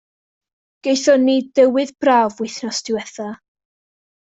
Gethon 0.87 1.21
ni 1.27 1.35
dywydd 1.59 1.93
braf 2.05 2.41
wythnos 2.41 2.81
ddiwetha'. 2.89 3.31